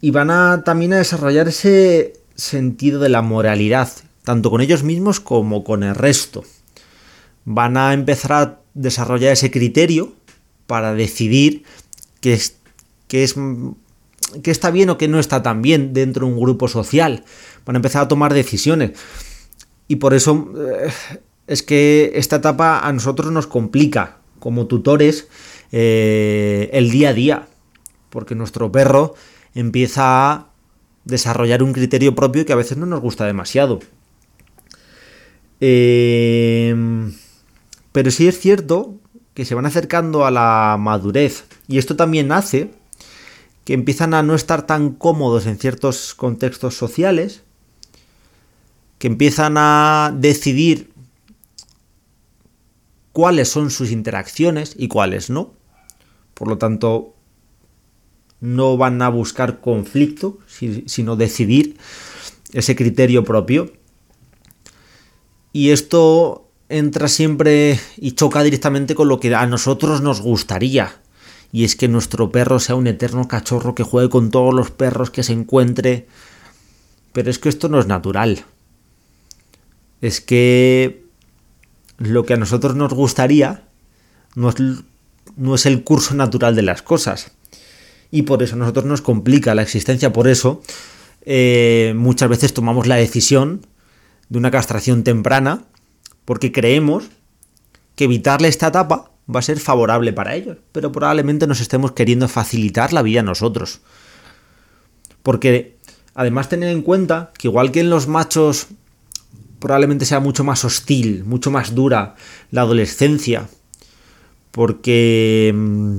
Y 0.00 0.12
van 0.12 0.30
a 0.30 0.62
también 0.64 0.92
a 0.92 0.98
desarrollar 0.98 1.48
ese, 1.48 2.17
sentido 2.38 3.00
de 3.00 3.10
la 3.10 3.20
moralidad, 3.20 3.92
tanto 4.24 4.50
con 4.50 4.62
ellos 4.62 4.84
mismos 4.84 5.20
como 5.20 5.64
con 5.64 5.82
el 5.82 5.94
resto. 5.94 6.44
Van 7.44 7.76
a 7.76 7.92
empezar 7.92 8.32
a 8.32 8.60
desarrollar 8.74 9.32
ese 9.32 9.50
criterio 9.50 10.12
para 10.66 10.94
decidir 10.94 11.64
qué 12.20 12.34
es, 12.34 12.56
es 13.10 13.34
está 14.44 14.70
bien 14.70 14.90
o 14.90 14.98
qué 14.98 15.08
no 15.08 15.18
está 15.18 15.42
tan 15.42 15.62
bien 15.62 15.92
dentro 15.92 16.26
de 16.26 16.32
un 16.32 16.40
grupo 16.40 16.68
social. 16.68 17.24
Van 17.66 17.76
a 17.76 17.78
empezar 17.78 18.02
a 18.02 18.08
tomar 18.08 18.32
decisiones. 18.32 18.92
Y 19.88 19.96
por 19.96 20.14
eso 20.14 20.52
eh, 20.56 20.90
es 21.46 21.62
que 21.62 22.12
esta 22.14 22.36
etapa 22.36 22.80
a 22.80 22.92
nosotros 22.92 23.32
nos 23.32 23.46
complica 23.46 24.18
como 24.38 24.66
tutores 24.66 25.28
eh, 25.72 26.70
el 26.72 26.90
día 26.90 27.10
a 27.10 27.14
día. 27.14 27.48
Porque 28.10 28.34
nuestro 28.34 28.70
perro 28.70 29.14
empieza 29.54 30.32
a 30.32 30.47
desarrollar 31.08 31.62
un 31.62 31.72
criterio 31.72 32.14
propio 32.14 32.46
que 32.46 32.52
a 32.52 32.56
veces 32.56 32.78
no 32.78 32.86
nos 32.86 33.00
gusta 33.00 33.24
demasiado. 33.26 33.80
Em, 35.60 37.12
pero 37.90 38.10
sí 38.12 38.28
es 38.28 38.38
cierto 38.38 38.94
que 39.34 39.44
se 39.44 39.56
van 39.56 39.66
acercando 39.66 40.24
a 40.24 40.30
la 40.30 40.76
madurez 40.78 41.46
y 41.66 41.78
esto 41.78 41.96
también 41.96 42.30
hace 42.30 42.70
que 43.64 43.74
empiezan 43.74 44.14
a 44.14 44.22
no 44.22 44.34
estar 44.34 44.66
tan 44.66 44.94
cómodos 44.94 45.46
en 45.46 45.58
ciertos 45.58 46.14
contextos 46.14 46.74
sociales, 46.74 47.42
que 48.98 49.08
empiezan 49.08 49.56
a 49.58 50.14
decidir 50.16 50.90
cuáles 53.12 53.48
son 53.48 53.70
sus 53.70 53.90
interacciones 53.90 54.74
y 54.76 54.88
cuáles 54.88 55.28
no. 55.28 55.52
Por 56.32 56.48
lo 56.48 56.56
tanto, 56.56 57.14
no 58.40 58.76
van 58.76 59.02
a 59.02 59.08
buscar 59.08 59.60
conflicto, 59.60 60.38
sino 60.86 61.16
decidir 61.16 61.76
ese 62.52 62.76
criterio 62.76 63.24
propio. 63.24 63.72
Y 65.52 65.70
esto 65.70 66.48
entra 66.68 67.08
siempre 67.08 67.80
y 67.96 68.12
choca 68.12 68.42
directamente 68.42 68.94
con 68.94 69.08
lo 69.08 69.20
que 69.20 69.34
a 69.34 69.46
nosotros 69.46 70.00
nos 70.02 70.20
gustaría. 70.20 70.96
Y 71.50 71.64
es 71.64 71.76
que 71.76 71.88
nuestro 71.88 72.30
perro 72.30 72.60
sea 72.60 72.74
un 72.74 72.86
eterno 72.86 73.26
cachorro 73.26 73.74
que 73.74 73.82
juegue 73.82 74.10
con 74.10 74.30
todos 74.30 74.54
los 74.54 74.70
perros 74.70 75.10
que 75.10 75.22
se 75.22 75.32
encuentre. 75.32 76.06
Pero 77.12 77.30
es 77.30 77.38
que 77.38 77.48
esto 77.48 77.68
no 77.68 77.80
es 77.80 77.86
natural. 77.86 78.44
Es 80.00 80.20
que 80.20 81.04
lo 81.96 82.24
que 82.24 82.34
a 82.34 82.36
nosotros 82.36 82.76
nos 82.76 82.92
gustaría 82.92 83.64
no 84.36 84.50
es, 85.54 85.66
el 85.66 85.82
curso 85.82 86.14
natural 86.14 86.54
de 86.54 86.62
las 86.62 86.82
cosas 86.82 87.32
y 88.10 88.22
por 88.22 88.42
eso 88.42 88.54
a 88.54 88.58
nosotros 88.58 88.84
nos 88.84 89.02
complica 89.02 89.54
la 89.54 89.62
existencia. 89.62 90.12
Por 90.12 90.28
eso 90.28 90.62
eh, 91.22 91.92
muchas 91.96 92.28
veces 92.28 92.54
tomamos 92.54 92.86
la 92.86 92.96
decisión 92.96 93.66
de 94.28 94.38
una 94.38 94.50
castración 94.50 95.04
temprana 95.04 95.64
porque 96.24 96.52
creemos 96.52 97.08
que 97.96 98.04
evitarle 98.04 98.48
esta 98.48 98.68
etapa 98.68 99.10
va 99.34 99.40
a 99.40 99.42
ser 99.42 99.58
favorable 99.58 100.12
para 100.12 100.34
ellos, 100.34 100.58
pero 100.72 100.92
probablemente 100.92 101.46
nos 101.46 101.60
estemos 101.60 101.92
queriendo 101.92 102.28
facilitar 102.28 102.92
la 102.92 103.02
vida 103.02 103.20
a 103.20 103.24
nosotros. 103.24 103.80
Porque 105.22 105.76
además 106.14 106.48
tener 106.48 106.70
en 106.70 106.82
cuenta 106.82 107.32
que 107.36 107.48
igual 107.48 107.72
que 107.72 107.80
en 107.80 107.90
los 107.90 108.08
machos 108.08 108.68
probablemente 109.58 110.06
sea 110.06 110.20
mucho 110.20 110.44
más 110.44 110.64
hostil, 110.64 111.24
mucho 111.24 111.50
más 111.50 111.74
dura 111.74 112.14
la 112.50 112.62
adolescencia, 112.62 113.48
porque 114.50 115.52
mm, 115.54 115.96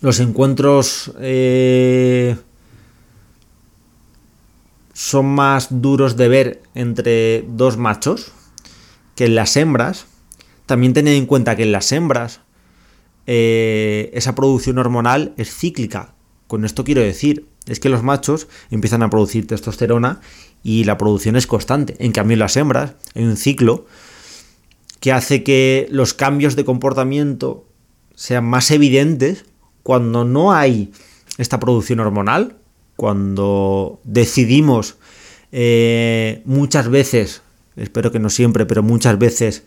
los 0.00 0.20
encuentros 0.20 1.12
eh, 1.20 2.36
son 4.92 5.26
más 5.26 5.68
duros 5.70 6.16
de 6.16 6.28
ver 6.28 6.62
entre 6.74 7.44
dos 7.48 7.76
machos 7.76 8.32
que 9.14 9.26
en 9.26 9.34
las 9.34 9.56
hembras. 9.56 10.06
También 10.66 10.92
tened 10.92 11.14
en 11.14 11.26
cuenta 11.26 11.56
que 11.56 11.64
en 11.64 11.72
las 11.72 11.92
hembras 11.92 12.40
eh, 13.26 14.10
esa 14.14 14.34
producción 14.34 14.78
hormonal 14.78 15.34
es 15.36 15.54
cíclica. 15.54 16.14
Con 16.46 16.64
esto 16.64 16.84
quiero 16.84 17.00
decir, 17.00 17.46
es 17.66 17.80
que 17.80 17.88
los 17.88 18.02
machos 18.02 18.48
empiezan 18.70 19.02
a 19.02 19.10
producir 19.10 19.46
testosterona 19.46 20.20
y 20.62 20.84
la 20.84 20.98
producción 20.98 21.36
es 21.36 21.46
constante. 21.46 21.96
En 21.98 22.12
cambio, 22.12 22.34
en 22.34 22.40
las 22.40 22.56
hembras 22.56 22.94
hay 23.14 23.24
un 23.24 23.36
ciclo 23.36 23.86
que 25.00 25.12
hace 25.12 25.42
que 25.42 25.86
los 25.90 26.14
cambios 26.14 26.56
de 26.56 26.64
comportamiento 26.64 27.66
sean 28.14 28.44
más 28.44 28.70
evidentes 28.70 29.44
cuando 29.84 30.24
no 30.24 30.52
hay 30.52 30.92
esta 31.38 31.60
producción 31.60 32.00
hormonal, 32.00 32.56
cuando 32.96 34.00
decidimos 34.02 34.96
eh, 35.52 36.42
muchas 36.46 36.88
veces, 36.88 37.42
espero 37.76 38.10
que 38.10 38.18
no 38.18 38.30
siempre, 38.30 38.66
pero 38.66 38.82
muchas 38.82 39.18
veces 39.18 39.62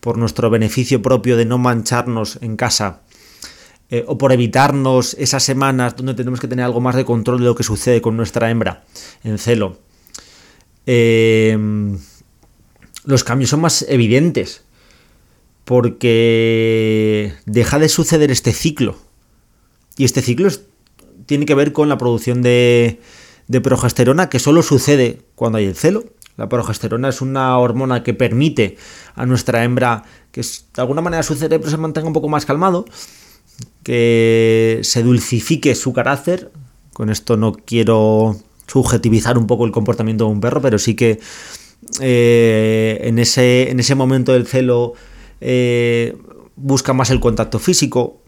por 0.00 0.18
nuestro 0.18 0.50
beneficio 0.50 1.00
propio 1.00 1.36
de 1.36 1.46
no 1.46 1.58
mancharnos 1.58 2.38
en 2.42 2.56
casa, 2.56 3.00
eh, 3.88 4.04
o 4.06 4.18
por 4.18 4.32
evitarnos 4.32 5.14
esas 5.14 5.42
semanas 5.42 5.96
donde 5.96 6.14
tenemos 6.14 6.38
que 6.38 6.48
tener 6.48 6.64
algo 6.64 6.80
más 6.80 6.94
de 6.94 7.06
control 7.06 7.38
de 7.38 7.46
lo 7.46 7.54
que 7.54 7.62
sucede 7.62 8.02
con 8.02 8.16
nuestra 8.16 8.50
hembra 8.50 8.84
en 9.24 9.38
celo, 9.38 9.78
eh, 10.84 11.56
los 13.04 13.24
cambios 13.24 13.50
son 13.50 13.62
más 13.62 13.86
evidentes 13.88 14.64
porque 15.64 17.32
deja 17.46 17.78
de 17.78 17.88
suceder 17.88 18.30
este 18.30 18.52
ciclo 18.52 18.96
y 19.96 20.04
este 20.04 20.22
ciclo 20.22 20.48
tiene 21.26 21.46
que 21.46 21.54
ver 21.54 21.72
con 21.72 21.88
la 21.88 21.98
producción 21.98 22.42
de, 22.42 23.00
progesterona 23.62 24.28
que 24.28 24.38
solo 24.38 24.62
sucede 24.62 25.20
cuando 25.34 25.58
hay 25.58 25.66
el 25.66 25.76
celo. 25.76 26.04
La 26.36 26.48
progesterona 26.48 27.10
es 27.10 27.20
una 27.20 27.58
hormona 27.58 28.02
que 28.02 28.14
permite 28.14 28.76
a 29.14 29.26
nuestra 29.26 29.64
hembra 29.64 30.04
que 30.30 30.40
de 30.40 30.80
alguna 30.80 31.02
manera 31.02 31.22
su 31.22 31.34
cerebro 31.34 31.70
se 31.70 31.76
mantenga 31.76 32.06
un 32.06 32.14
poco 32.14 32.28
más 32.28 32.46
calmado, 32.46 32.86
que 33.82 34.80
se 34.82 35.02
dulcifique 35.02 35.74
su 35.74 35.92
carácter, 35.92 36.50
Con 36.94 37.10
esto 37.10 37.36
no 37.36 37.52
quiero 37.52 38.36
subjetivizar 38.66 39.36
un 39.36 39.46
poco 39.46 39.66
el 39.66 39.72
comportamiento 39.72 40.24
de 40.24 40.30
un 40.30 40.40
perro, 40.40 40.62
pero 40.62 40.78
sí 40.78 40.94
que 40.94 41.20
eh, 42.00 42.98
en, 43.02 43.18
ese, 43.18 43.70
en 43.70 43.80
ese 43.80 43.94
momento 43.94 44.32
del 44.32 44.46
celo 44.46 44.94
eh, 45.40 46.16
busca 46.56 46.92
más 46.92 47.10
el 47.10 47.20
contacto 47.20 47.58
físico, 47.58 48.21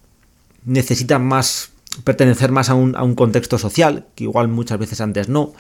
necesita 0.65 1.19
más 1.19 1.71
pertenecer 2.03 2.51
más 2.51 2.71
a 2.71 2.75
un, 2.75 2.97
a 2.97 3.03
un 3.05 3.15
contexto 3.15 3.59
social, 3.59 4.07
que 4.15 4.25
igual 4.25 4.49
muchas 4.49 4.79
veces 4.79 5.01
antes 5.01 5.29
no, 5.29 5.53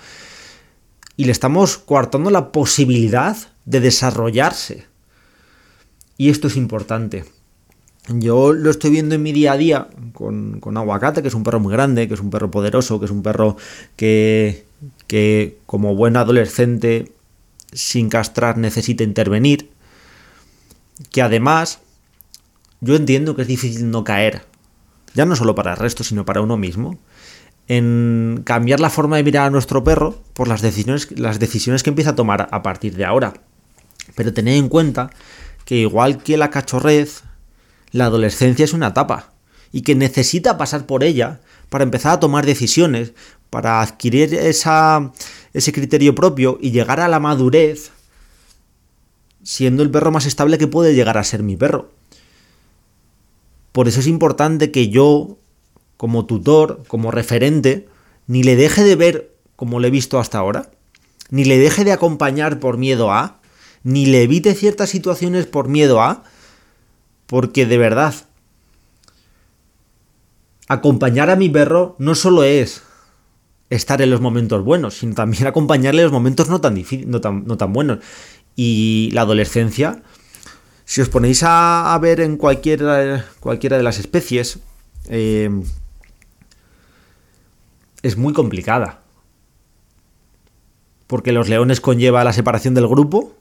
y 1.17 1.25
le 1.25 1.33
estamos 1.33 1.79
coartando 1.79 2.31
la 2.31 2.51
posibilidad 2.51 3.37
de 3.65 3.81
desarrollarse. 3.81 4.87
Y 6.17 6.31
esto 6.31 6.49
es 6.49 6.57
importante. 6.57 7.25
Yo 8.09 8.53
lo 8.53 8.71
estoy 8.71 8.91
viendo 8.91 9.15
en 9.15 9.23
mi 9.23 9.33
día 9.33 9.53
a 9.53 9.57
día 9.57 9.89
con, 10.13 10.61
con, 10.61 10.77
Aguacate, 10.77 11.23
que 11.23 11.29
es 11.29 11.35
un 11.35 11.43
perro 11.43 11.61
muy 11.61 11.73
grande, 11.73 12.07
que 12.07 12.15
es 12.15 12.21
un 12.21 12.31
perro 12.31 12.51
poderoso, 12.51 12.99
que 12.99 13.07
es 13.07 13.11
un 13.11 13.23
perro 13.23 13.57
que, 13.97 14.67
que 15.07 15.59
como 15.67 15.95
buen 15.95 16.17
adolescente 16.17 17.13
sin 17.73 18.09
castrar 18.09 18.59
necesita 18.59 19.05
intervenir. 19.05 19.71
Que 21.11 21.23
además 21.23 21.81
yo 22.81 22.95
entiendo 22.95 23.35
que 23.35 23.43
es 23.43 23.49
difícil 23.49 23.91
no 23.91 24.05
caer, 24.05 24.43
ya 25.15 25.25
no 25.25 25.37
solo 25.37 25.55
para 25.55 25.73
el 25.73 25.77
resto, 25.79 26.05
sino 26.05 26.25
para 26.25 26.43
uno 26.43 26.57
mismo, 26.57 26.99
en 27.67 28.43
cambiar 28.45 28.81
la 28.81 28.91
forma 28.91 29.17
de 29.17 29.23
mirar 29.23 29.47
a 29.47 29.51
nuestro 29.51 29.83
perro 29.83 30.21
por 30.35 30.49
las 30.49 30.61
decisiones, 30.61 31.09
las 31.19 31.39
decisiones 31.39 31.83
que 31.83 31.91
empieza 31.91 32.11
a 32.11 32.17
tomar 32.17 32.49
a 32.51 32.63
partir 32.63 32.95
de 32.97 33.05
ahora. 33.05 33.35
Pero 34.15 34.35
tened 34.35 34.57
en 34.57 34.69
cuenta 34.69 35.11
que 35.65 35.77
igual 35.77 36.23
que 36.23 36.37
la 36.37 36.51
cachorrez, 36.51 37.23
la 37.91 38.07
adolescencia 38.07 38.65
es 38.65 38.75
una 38.75 38.89
etapa 38.89 39.33
y 39.73 39.83
que 39.83 39.95
necesita 39.95 40.59
pasar 40.59 40.85
por 40.85 41.03
ella 41.03 41.41
para 41.71 41.85
empezar 41.85 42.13
a 42.13 42.21
tomar 42.21 42.45
decisiones, 42.45 43.13
para 43.51 43.81
adquirir 43.81 44.35
esa, 44.35 45.13
ese 45.53 45.73
criterio 45.73 46.15
propio 46.15 46.59
y 46.61 46.71
llegar 46.71 47.01
a 47.01 47.09
la 47.09 47.21
madurez 47.21 47.93
siendo 49.45 49.83
el 49.83 49.91
perro 49.91 50.11
más 50.11 50.27
estable 50.27 50.59
que 50.59 50.67
puede 50.67 50.95
llegar 50.95 51.19
a 51.19 51.25
ser 51.25 51.43
mi 51.43 51.57
perro. 51.57 51.93
Por 53.75 53.89
eso 53.89 53.99
es 53.99 54.07
importante 54.07 54.71
que 54.71 54.89
yo, 54.89 55.37
como 55.97 56.27
tutor, 56.27 56.85
como 56.87 57.11
referente, 57.11 57.89
ni 58.29 58.45
le 58.45 58.55
deje 58.55 58.85
de 58.85 58.95
ver 58.95 59.35
como 59.57 59.81
le 59.81 59.89
he 59.89 59.91
visto 59.91 60.21
hasta 60.21 60.39
ahora, 60.39 60.71
ni 61.31 61.45
le 61.45 61.59
deje 61.59 61.83
de 61.83 61.91
acompañar 61.91 62.61
por 62.61 62.79
miedo 62.79 63.11
a, 63.11 63.41
ni 63.83 64.07
le 64.07 64.23
evite 64.23 64.55
ciertas 64.55 64.91
situaciones 64.91 65.47
por 65.47 65.67
miedo 65.67 66.01
a, 66.01 66.23
porque 67.27 67.67
de 67.67 67.77
verdad, 67.77 68.15
acompañar 70.69 71.29
a 71.29 71.35
mi 71.35 71.49
perro 71.49 71.97
no 71.99 72.15
solo 72.15 72.45
es 72.45 72.85
estar 73.71 74.01
en 74.01 74.11
los 74.11 74.21
momentos 74.21 74.63
buenos, 74.63 74.99
sino 74.99 75.17
también 75.17 75.49
acompañarle 75.49 76.03
en 76.03 76.07
los 76.07 76.13
momentos 76.13 76.49
no 76.49 76.61
tan, 76.61 76.81
no 77.07 77.21
tan, 77.21 77.45
no 77.45 77.57
tan 77.57 77.73
buenos. 77.73 77.99
Y 78.55 79.11
la 79.15 79.23
adolescencia 79.23 80.05
si 80.85 81.01
os 81.01 81.09
ponéis 81.09 81.43
a, 81.45 81.99
ver 82.01 82.21
en 82.21 82.37
cualquiera, 82.37 83.25
cualquiera 83.41 83.77
de 83.77 83.83
las 83.83 83.99
especies, 83.99 84.59
eh, 85.09 85.51
es 88.03 88.17
muy 88.17 88.33
complicada. 88.33 89.01
Porque 91.07 91.33
los 91.33 91.49
leones 91.49 91.81
conlleva 91.81 92.25
la 92.25 92.33
separación 92.33 92.75
del 92.75 92.89
grupo 92.89 93.35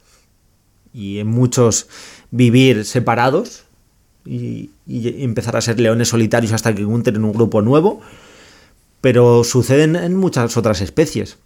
y 0.94 1.20
en 1.20 1.28
muchos 1.28 1.88
vivir 2.32 2.86
separados 2.86 3.66
y, 4.26 4.70
empezar 4.88 5.58
a 5.58 5.62
ser 5.62 5.80
leones 5.80 6.10
solitarios 6.10 6.54
hasta 6.54 6.74
que 6.74 6.84
encuentren 6.84 7.18
en 7.18 7.26
un 7.26 7.34
grupo 7.34 7.62
nuevo. 7.62 8.02
Pero 9.02 9.44
suceden 9.44 9.98
en 9.98 10.16
muchas 10.16 10.56
otras 10.56 10.80
especies. 10.80 11.38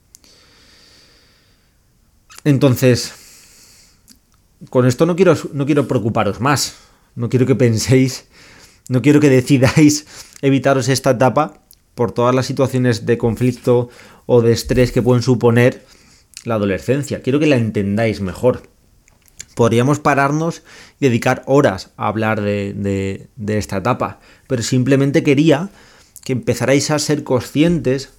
Entonces, 2.44 3.13
con 4.70 4.86
esto 4.86 5.06
no 5.06 5.15
quiero, 5.15 5.36
no 5.54 5.65
quiero 5.65 5.88
preocuparos 5.88 6.39
más. 6.39 6.76
No 7.17 7.30
quiero 7.30 7.48
que 7.48 7.56
penséis, 7.56 8.28
no 8.89 9.02
quiero 9.02 9.20
que 9.20 9.30
decidáis 9.30 10.06
evitaros 10.41 10.88
esta 10.88 11.12
etapa 11.12 11.63
por 11.96 12.12
todas 12.12 12.36
las 12.36 12.46
situaciones 12.46 13.08
de 13.08 13.17
conflicto 13.17 13.89
o 14.28 14.43
de 14.43 14.52
estrés 14.52 14.91
que 14.91 15.02
pueden 15.02 15.24
suponer 15.24 15.84
la 16.43 16.56
adolescencia. 16.56 17.24
Quiero 17.24 17.39
que 17.39 17.48
la 17.48 17.56
entendáis 17.56 18.22
mejor. 18.22 18.70
Podríamos 19.56 20.00
pararnos 20.00 20.62
y 21.00 21.08
dedicar 21.08 21.41
horas 21.48 21.91
a 21.98 22.08
hablar 22.08 22.41
de, 22.41 23.28
de 23.36 23.58
esta 23.58 23.78
etapa, 23.78 24.20
pero 24.46 24.62
simplemente 24.62 25.24
quería 25.24 25.72
que 26.24 26.34
empezarais 26.34 26.91
a 26.91 27.00
ser 27.00 27.24
conscientes 27.24 28.13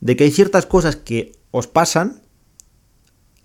de 0.00 0.14
que 0.14 0.24
hay 0.24 0.30
ciertas 0.30 0.66
cosas 0.66 0.96
que 0.96 1.32
os 1.52 1.68
pasan 1.68 2.20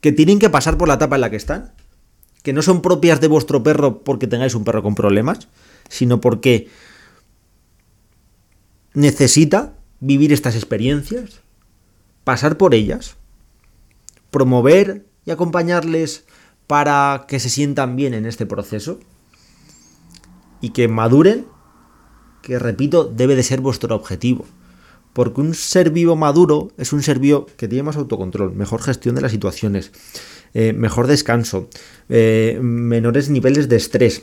que 0.02 0.12
tienen 0.12 0.40
que 0.40 0.50
pasar 0.50 0.78
por 0.78 0.90
la 0.90 0.96
etapa 0.96 1.16
en 1.16 1.22
la 1.22 1.30
que 1.30 1.38
están 1.38 1.72
que 2.48 2.54
no 2.54 2.62
son 2.62 2.82
propias 2.82 3.20
de 3.20 3.28
vuestro 3.28 3.62
perro 3.62 4.06
porque 4.06 4.26
tengáis 4.26 4.56
un 4.56 4.64
perro 4.64 4.82
con 4.82 4.96
problemas, 4.96 5.50
sino 5.90 6.22
porque 6.22 6.70
necesita 8.94 9.74
vivir 10.00 10.32
estas 10.32 10.56
experiencias, 10.56 11.42
pasar 12.24 12.58
por 12.58 12.74
ellas, 12.74 13.18
promover 14.32 15.06
y 15.26 15.32
acompañarles 15.32 16.24
para 16.68 17.26
que 17.28 17.42
se 17.42 17.50
sientan 17.50 17.98
bien 17.98 18.14
en 18.14 18.26
este 18.26 18.46
proceso 18.46 18.98
y 20.62 20.70
que 20.70 20.88
maduren, 20.88 21.48
que 22.42 22.60
repito, 22.60 23.04
debe 23.04 23.36
de 23.36 23.44
ser 23.44 23.60
vuestro 23.60 23.94
objetivo. 23.94 24.46
Porque 25.18 25.42
un 25.42 25.56
ser 25.56 25.90
vivo 25.90 26.16
maduro 26.16 26.70
es 26.78 26.94
un 26.94 27.02
ser 27.02 27.18
vivo 27.18 27.48
que 27.58 27.68
tiene 27.68 27.82
más 27.82 27.98
autocontrol, 27.98 28.54
mejor 28.54 28.84
gestión 28.84 29.16
de 29.16 29.22
las 29.22 29.32
situaciones, 29.32 29.92
eh, 30.54 30.74
mejor 30.74 31.08
descanso, 31.08 31.70
eh, 32.08 32.60
menores 32.62 33.28
niveles 33.28 33.68
de 33.68 33.78
estrés, 33.78 34.22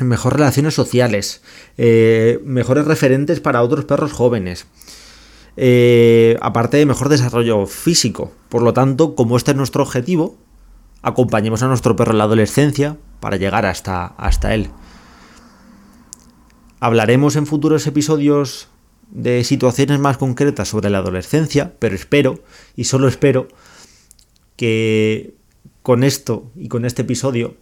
mejores 0.00 0.38
relaciones 0.38 0.72
sociales, 0.72 1.42
eh, 1.76 2.40
mejores 2.46 2.86
referentes 2.86 3.40
para 3.40 3.60
otros 3.60 3.84
perros 3.84 4.14
jóvenes. 4.14 4.64
aparte 6.40 6.78
de 6.78 6.86
mejor 6.86 7.10
desarrollo 7.10 7.66
físico. 7.66 8.32
Por 8.48 8.62
lo 8.62 8.72
tanto, 8.72 9.16
como 9.16 9.36
este 9.36 9.50
es 9.50 9.56
nuestro 9.58 9.82
objetivo, 9.82 10.38
acompañemos 11.02 11.62
a 11.62 11.68
nuestro 11.68 11.94
perro 11.94 12.12
en 12.12 12.18
la 12.18 12.24
adolescencia 12.24 12.96
para 13.20 13.36
llegar 13.36 13.66
hasta, 13.66 14.06
hasta 14.06 14.54
él. 14.54 14.70
Hablaremos 16.80 17.36
en 17.36 17.46
futuros 17.46 17.86
episodios 17.86 18.68
de 19.10 19.44
situaciones 19.44 19.98
más 19.98 20.16
concretas 20.16 20.68
sobre 20.68 20.90
la 20.90 20.98
adolescencia, 20.98 21.72
pero 21.78 21.94
espero, 21.94 22.40
y 22.74 22.84
solo 22.84 23.08
espero, 23.08 23.48
que 24.56 25.34
con 25.82 26.02
esto 26.02 26.50
y 26.56 26.68
con 26.68 26.84
este 26.84 27.02
episodio 27.02 27.54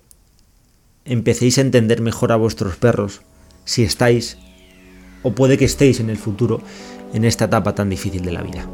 empecéis 1.04 1.59
a 1.59 1.62
entender 1.62 2.00
mejor 2.00 2.33
a 2.33 2.37
vuestros 2.37 2.76
perros 2.76 3.22
si 3.64 3.83
estáis 3.83 4.38
o 5.22 5.33
puede 5.33 5.59
que 5.59 5.64
estéis 5.64 6.00
en 6.00 6.11
el 6.11 6.16
futuro 6.16 6.62
en 7.12 7.24
esta 7.24 7.46
etapa 7.46 7.74
tan 7.74 7.90
difícil 7.90 8.22
de 8.24 8.33
la 8.33 8.42
vida. 8.42 8.68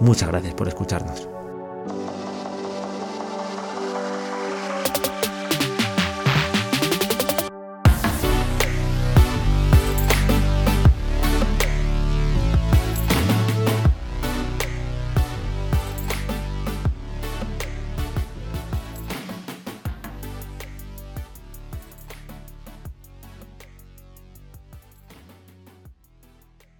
Muchas 0.00 0.28
gracias 0.28 0.54
por 0.54 0.68
escucharnos. 0.68 1.39